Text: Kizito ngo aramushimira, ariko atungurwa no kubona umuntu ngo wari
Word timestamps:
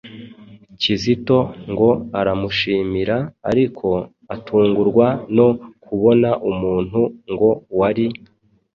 Kizito 0.81 1.37
ngo 1.71 1.89
aramushimira, 2.19 3.15
ariko 3.49 3.87
atungurwa 4.35 5.07
no 5.35 5.47
kubona 5.83 6.29
umuntu 6.49 7.01
ngo 7.31 7.49
wari 7.79 8.05